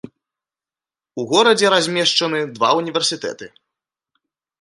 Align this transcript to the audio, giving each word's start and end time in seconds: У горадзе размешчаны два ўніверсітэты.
У 1.23 1.25
горадзе 1.33 1.67
размешчаны 1.75 2.39
два 2.55 2.71
ўніверсітэты. 2.79 3.45